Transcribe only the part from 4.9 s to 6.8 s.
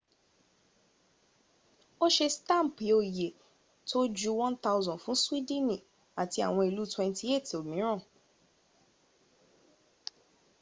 fun swidini ati awon